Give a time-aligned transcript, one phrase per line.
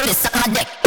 [0.00, 0.79] Give me some.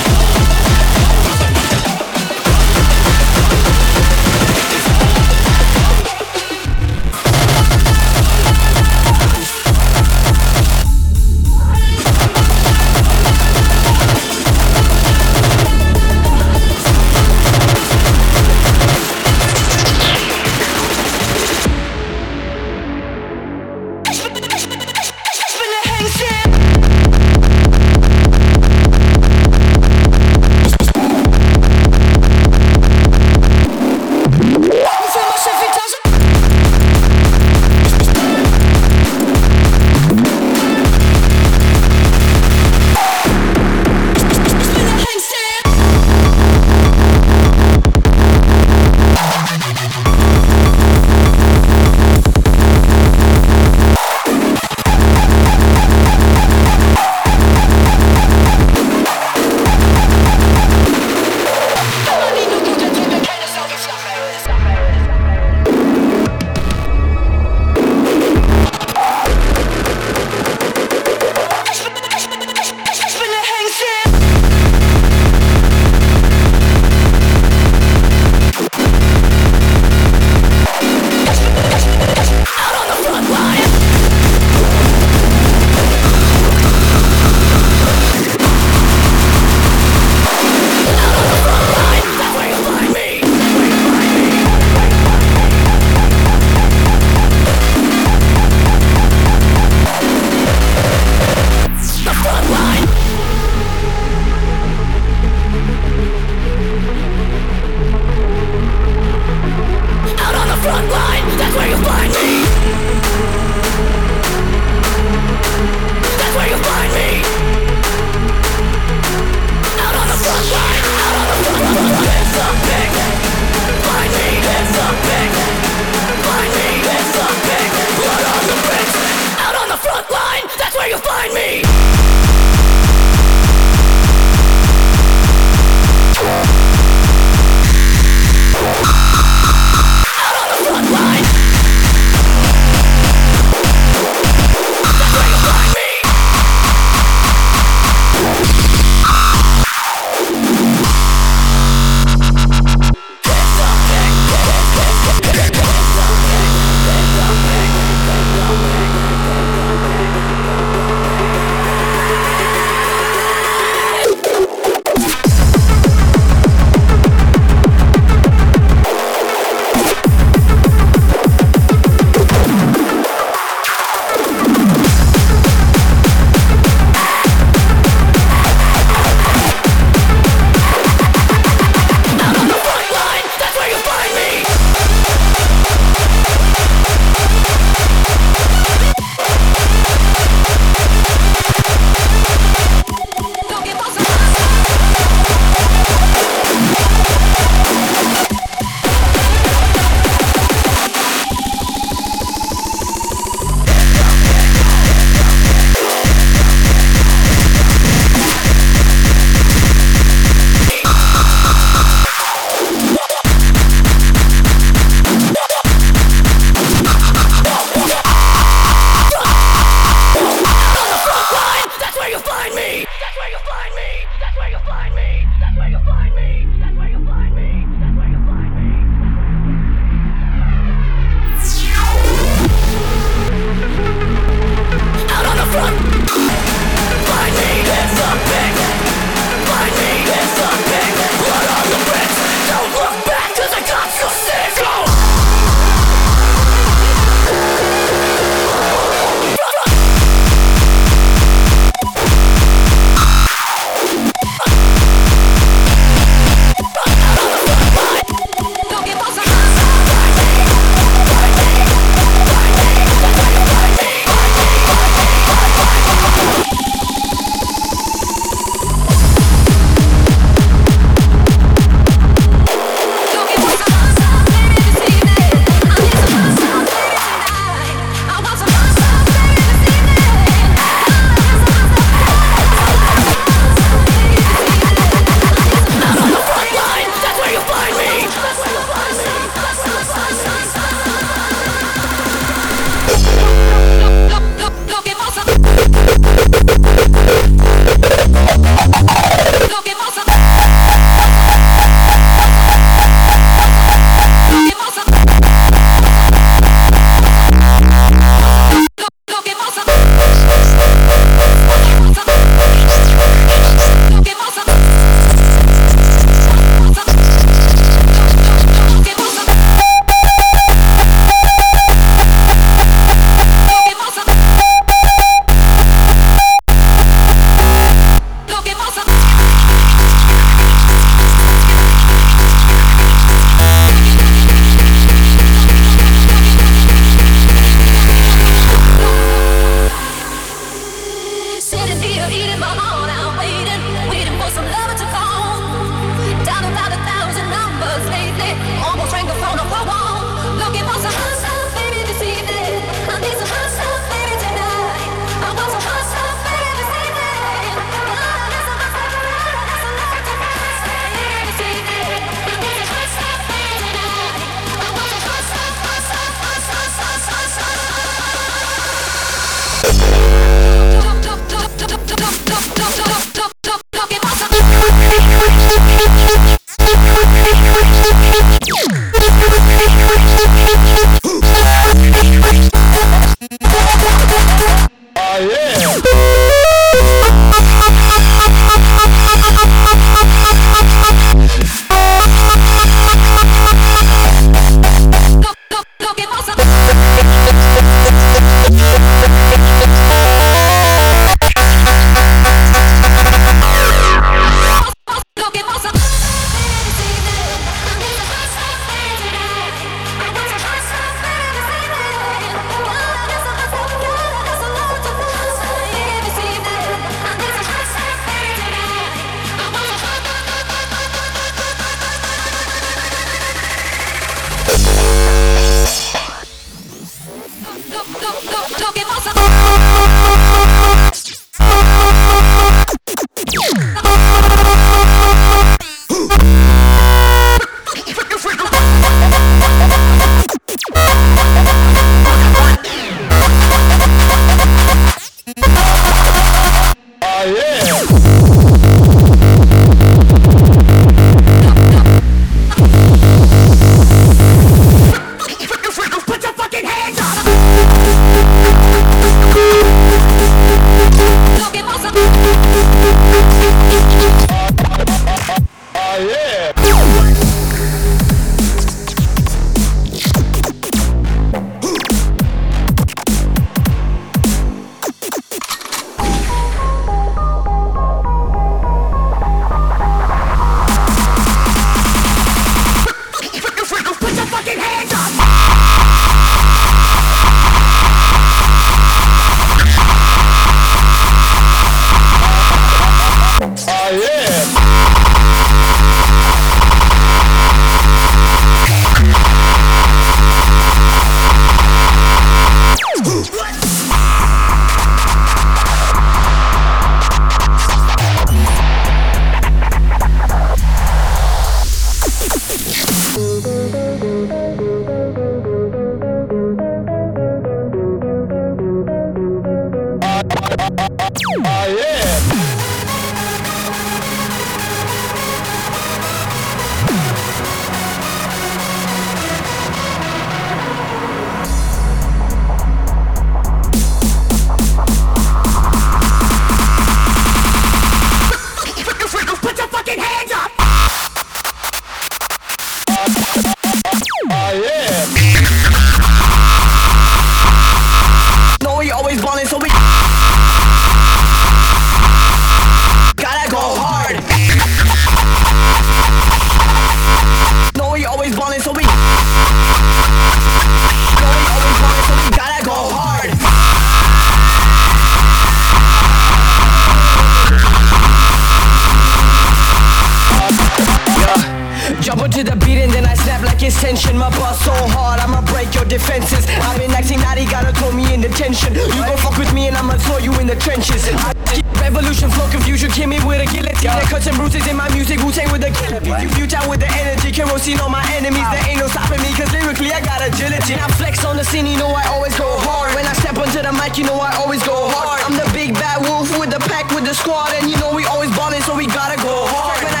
[576.71, 578.71] I've been acting naughty, gotta throw me in detention.
[578.71, 581.03] You gon' fuck with me and I'ma throw you in the trenches.
[581.03, 581.35] I
[581.83, 583.91] Revolution, flow, confusion, kill me with a guillotine.
[583.91, 586.15] There cuts and bruises in my music, Wu-Tang with a killer beat.
[586.23, 588.47] You future with the energy, kerosene on my enemies.
[588.55, 590.79] There ain't no stopping me, cause lyrically I got agility.
[590.79, 592.95] I flex on the scene, you know I always go hard.
[592.95, 595.19] When I step onto the mic, you know I always go hard.
[595.27, 597.51] I'm the big bad wolf with the pack, with the squad.
[597.59, 600.00] And you know we always ballin', so we gotta go hard.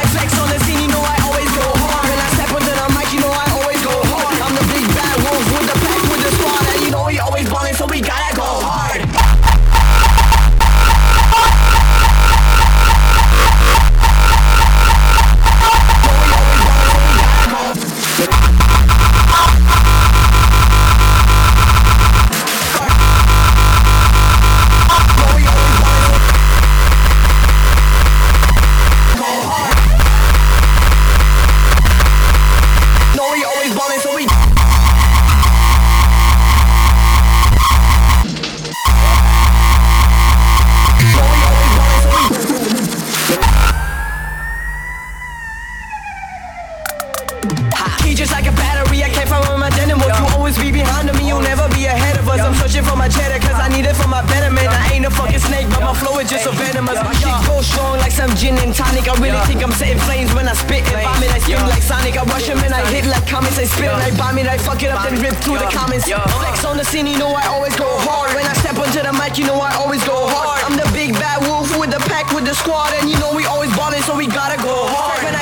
[63.71, 66.05] Spit and I bomb it, I fuck it up then rip through the comments.
[66.07, 68.35] Flex on the scene, you know I always go hard.
[68.35, 70.59] When I step onto the mic, you know I always go hard.
[70.65, 73.45] I'm the big bad wolf with the pack, with the squad And you know we
[73.45, 75.40] always ballin', so we gotta go hard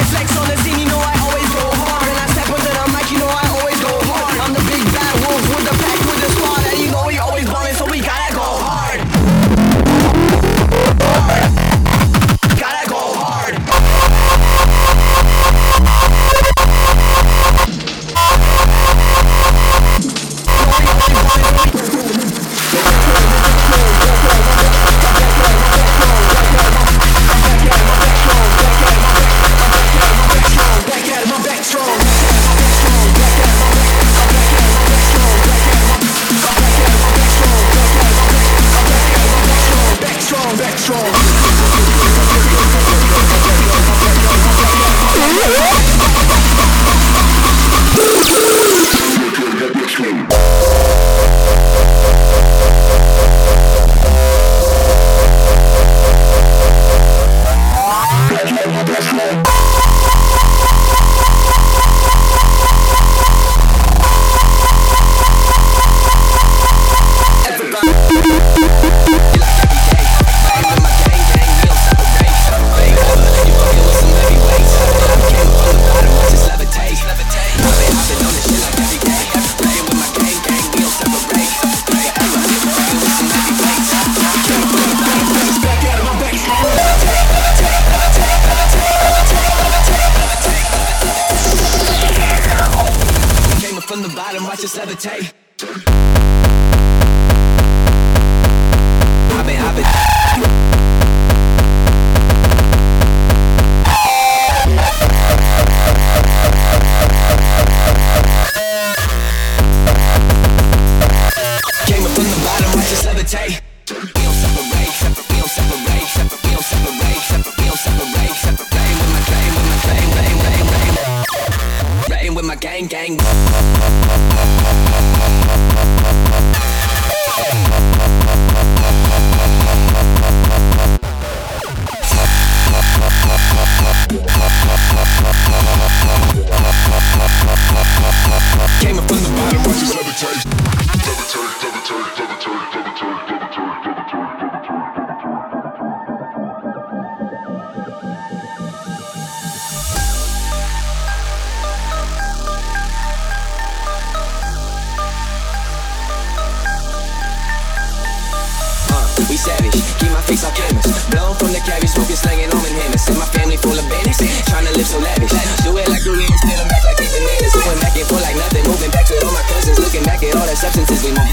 [159.39, 159.80] savage.
[160.04, 160.91] Keep my face like cameras.
[161.08, 163.08] Blown from the carry, smoking, slanging almond hammers.
[163.08, 164.19] And my family full of bandits,
[164.52, 165.32] trying to live so lavish.
[165.63, 167.54] Do it like Louis and steal back like engineers.
[167.56, 169.80] Going back and forth like nothing, moving back to all my cousins.
[169.80, 171.32] Looking back at all the substances we move.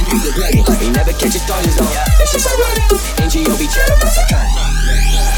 [0.78, 1.90] We never catch a thought, it's on.
[1.90, 2.86] That's just ironic.
[3.26, 5.35] NGO be chatting about psychotic.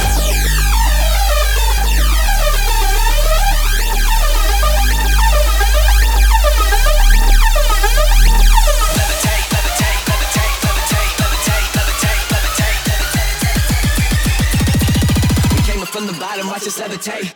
[15.99, 17.35] from the bottom, watch us levitate.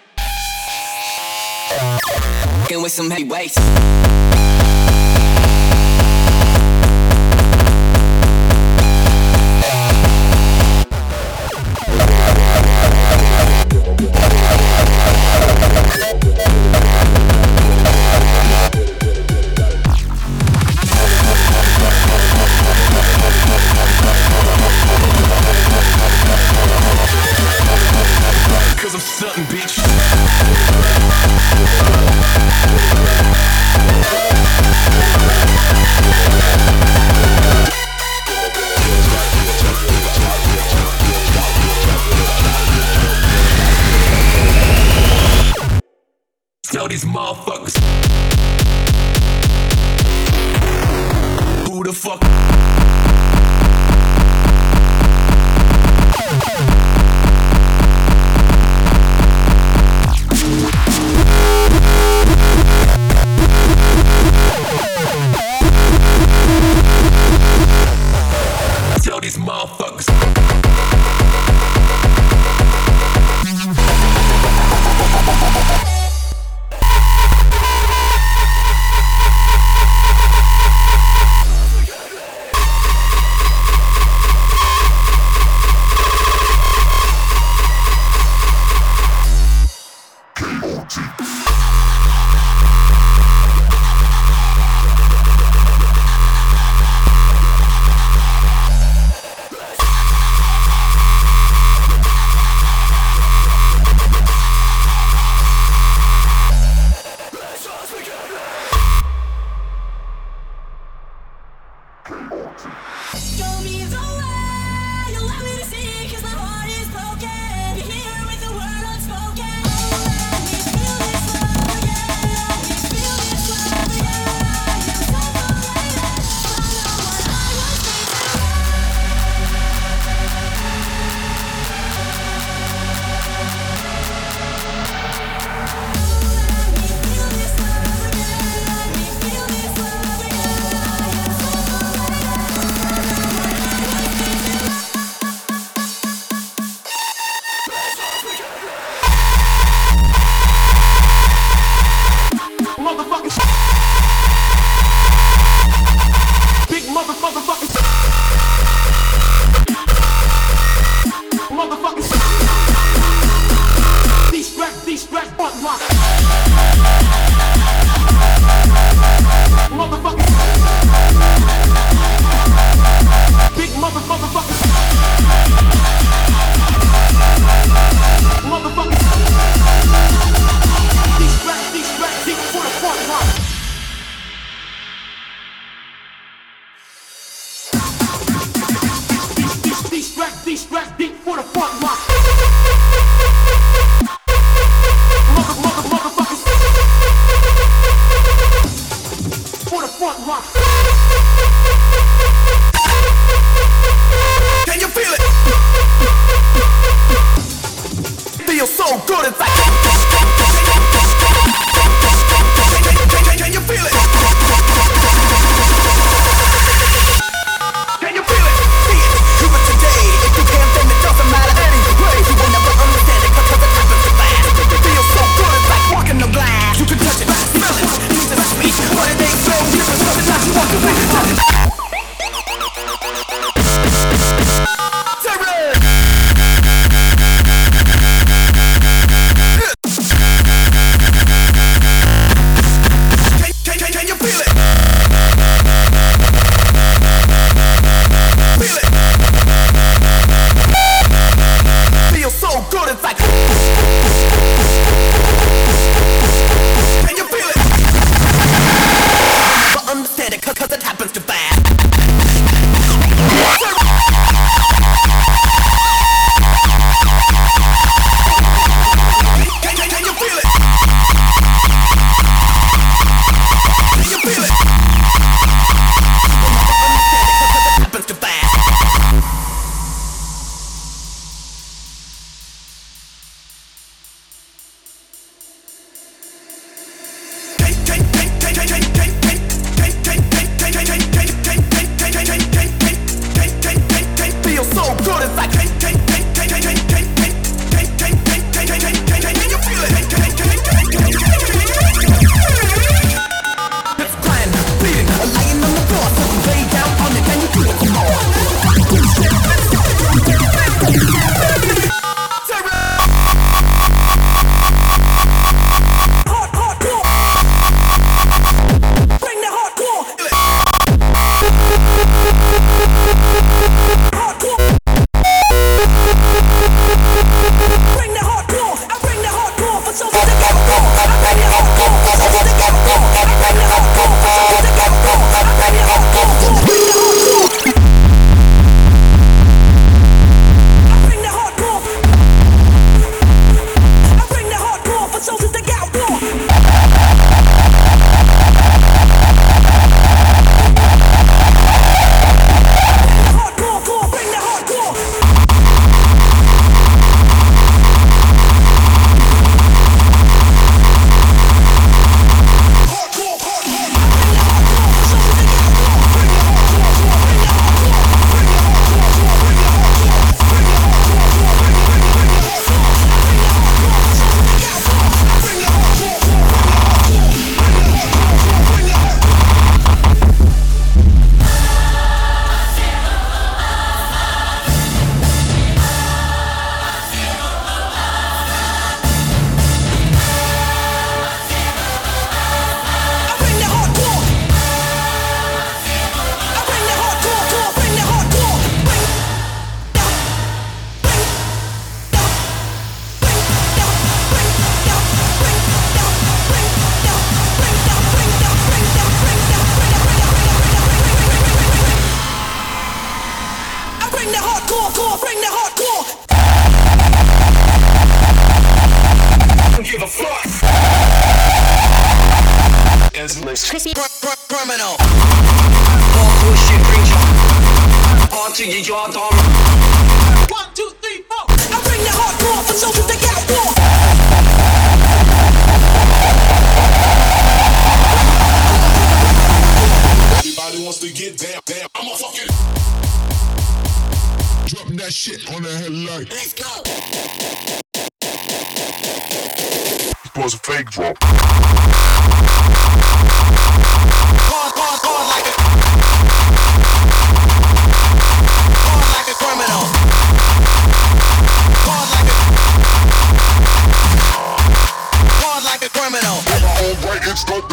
[2.61, 3.59] Fucking with some heavyweights.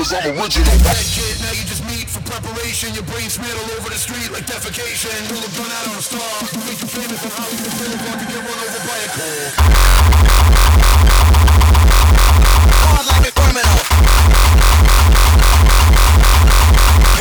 [0.09, 0.73] cause I'm original.
[0.81, 2.93] That kid, now you just meet for preparation.
[2.93, 5.13] Your brain smeared all over the street like defecation.
[5.29, 6.25] Pull a gun out on a star.
[6.49, 7.73] You make you famous in Hollywood.
[7.77, 9.37] Feel like to get run over by a car.
[12.81, 13.77] Hard like a criminal.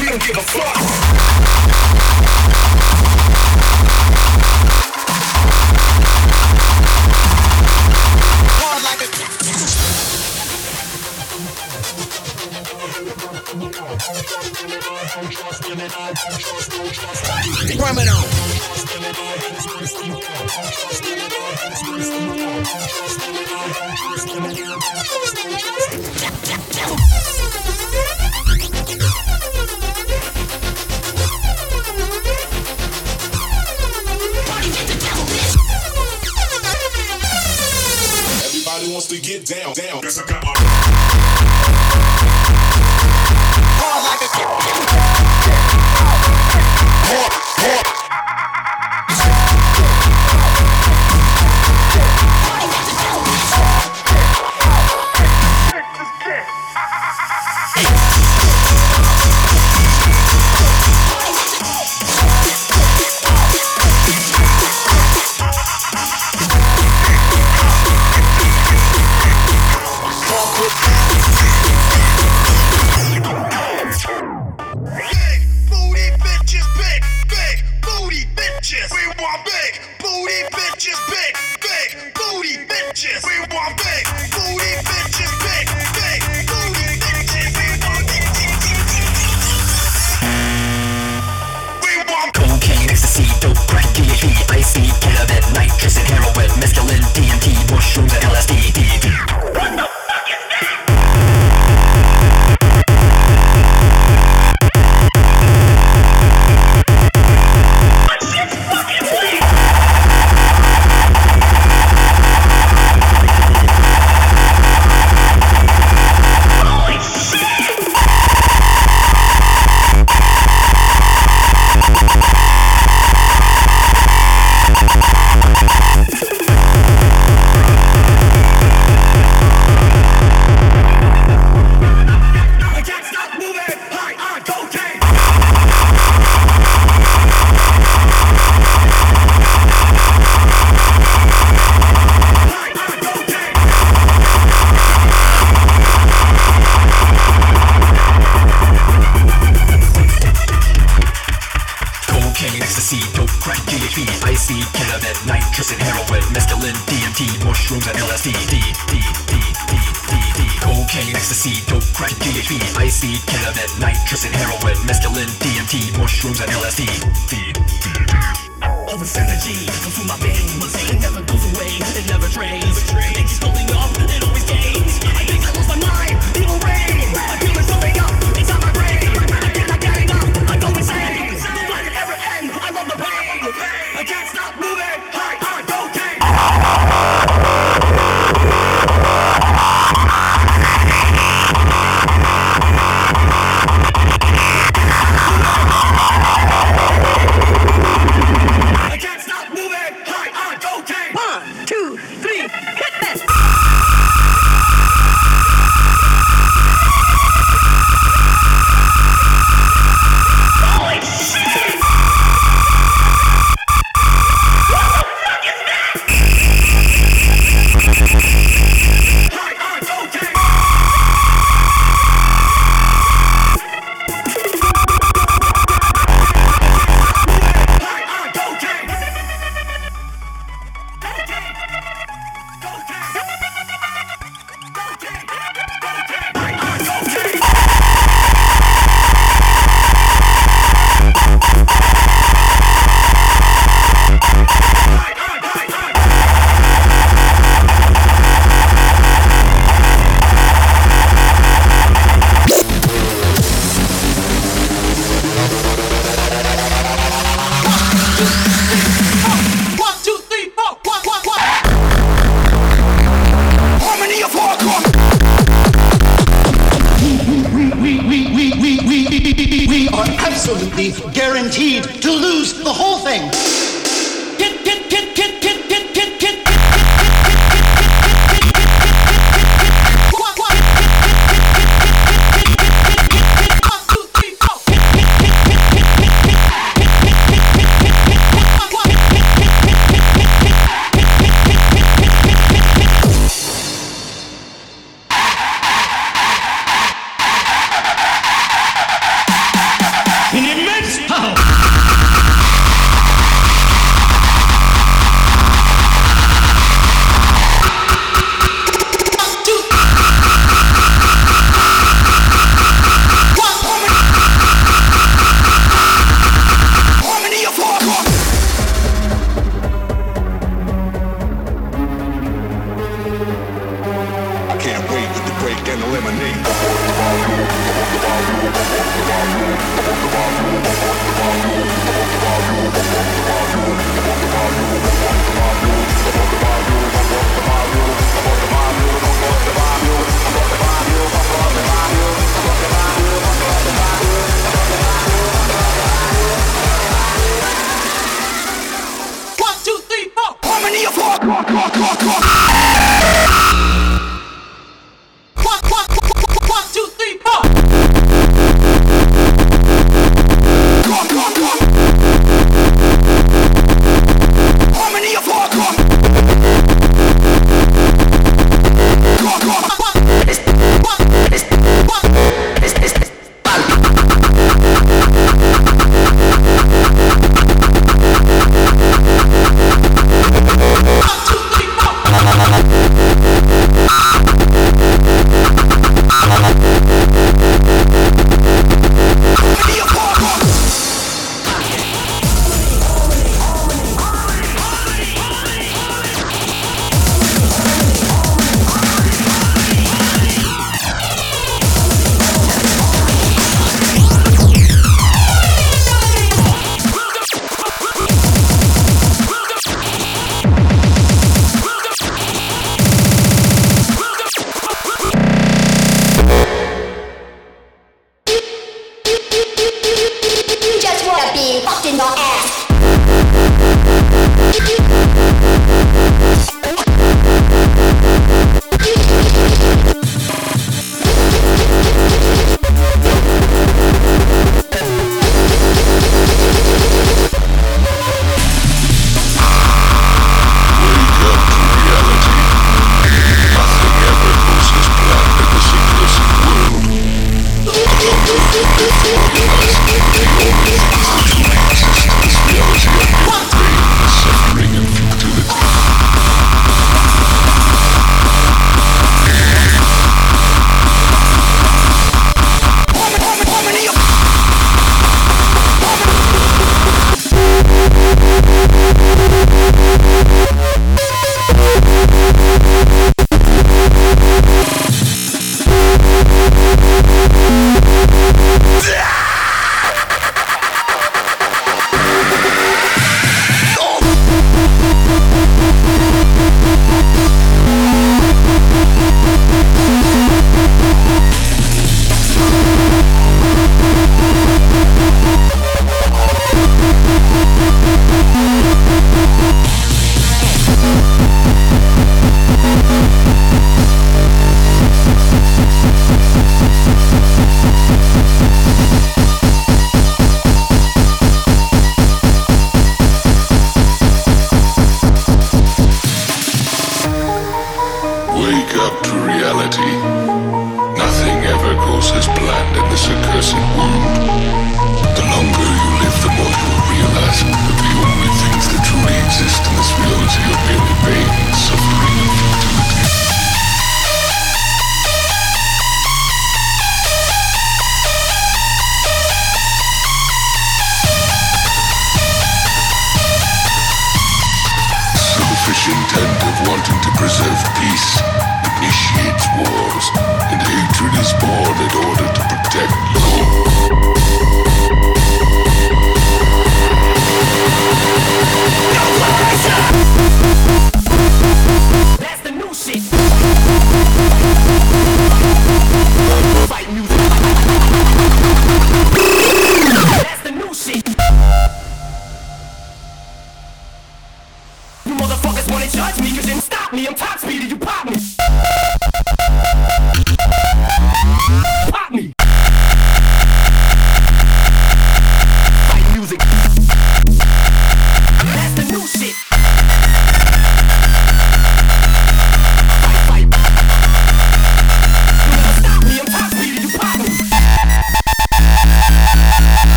[0.00, 1.28] He don't give a fuck.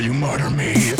[0.00, 0.99] Dare you murder me?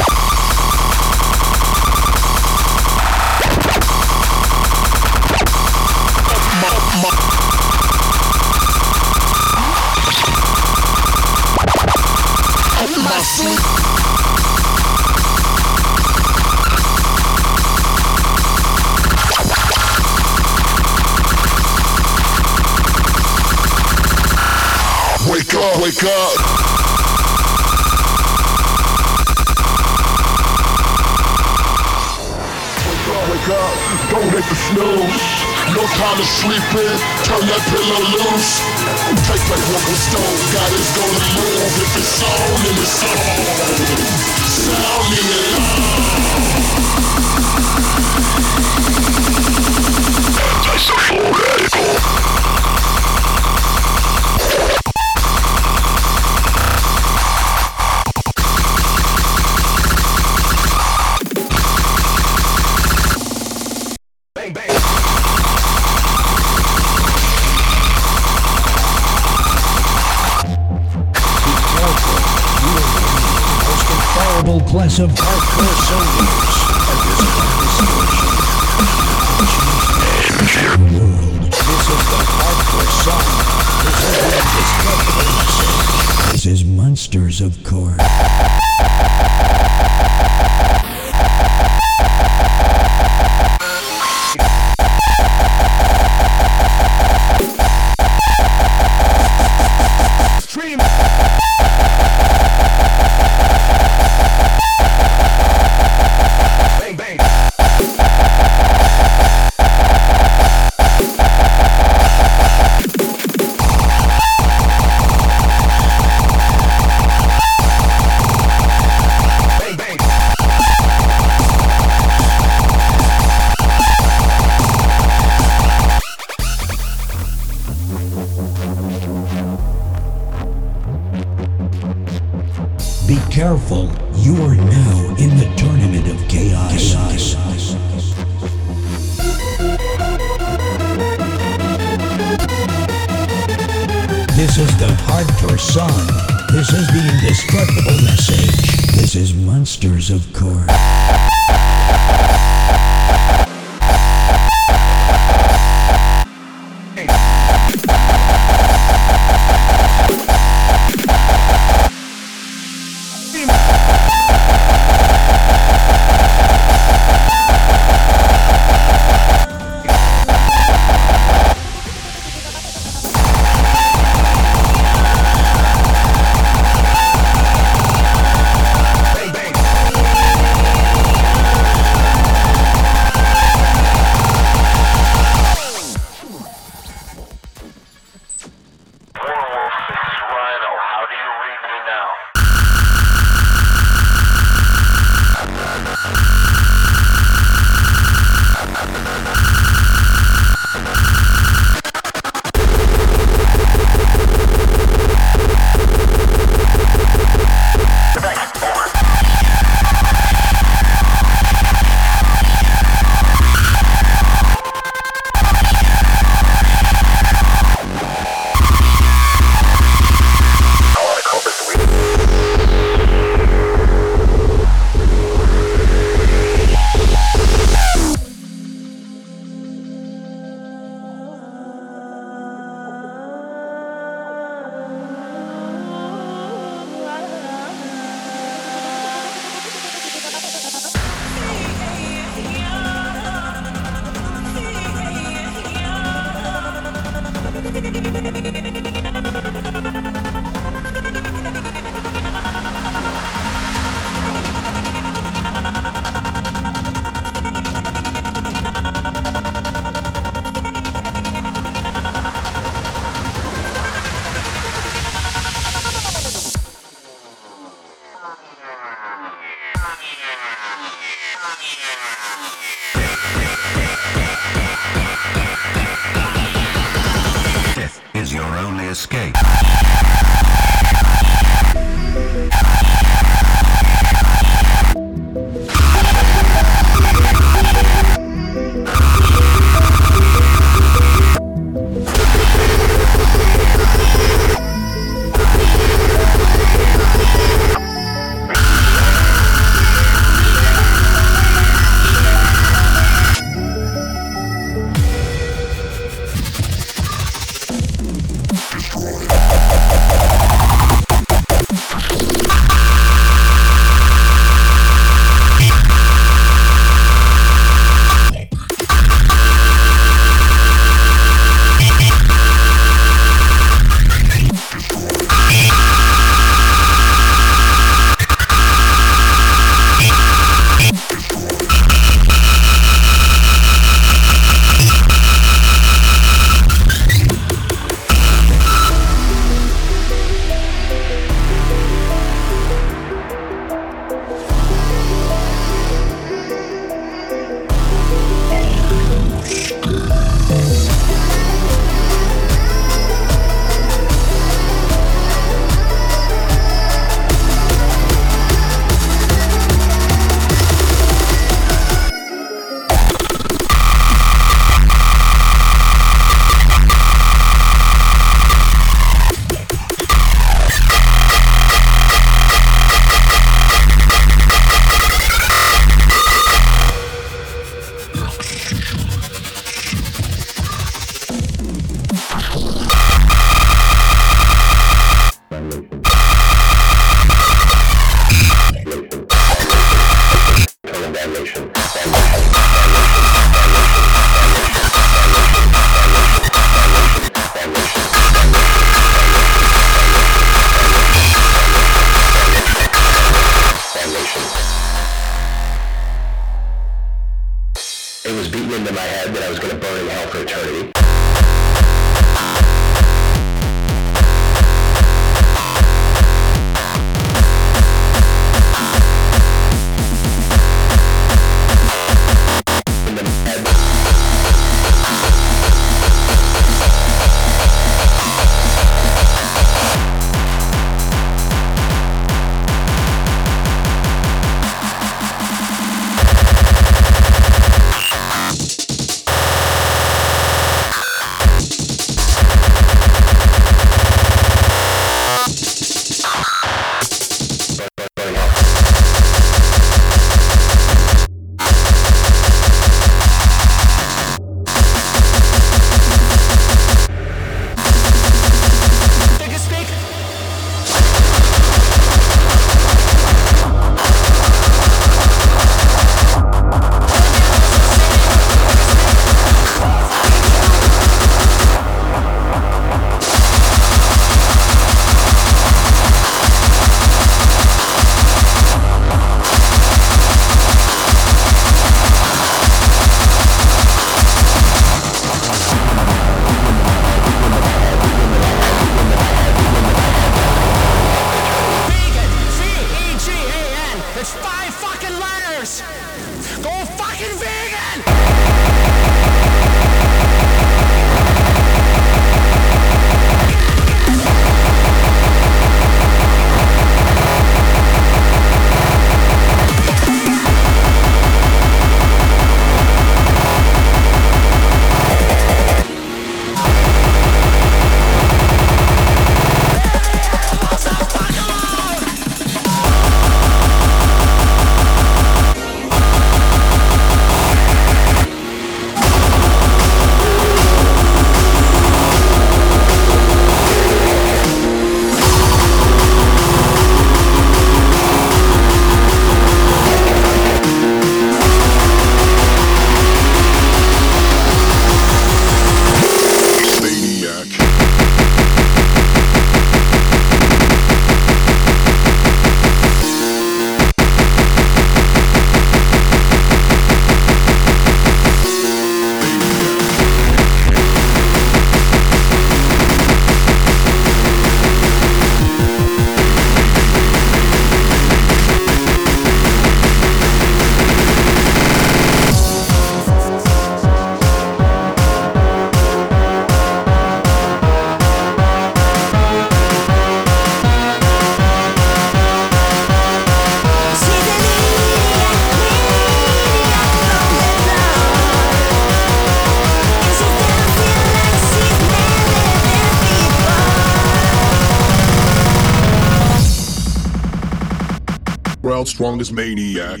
[598.62, 600.00] World's strongest maniac.